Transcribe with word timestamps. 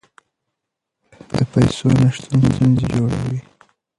د 1.35 1.37
پیسو 1.51 1.87
نشتون 1.99 2.39
ستونزې 2.51 2.87
جوړوي. 2.95 3.39